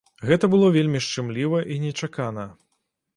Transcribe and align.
Гэта 0.27 0.45
было 0.53 0.69
вельмі 0.77 1.01
шчымліва 1.07 1.59
і 1.75 1.77
нечакана. 1.85 2.47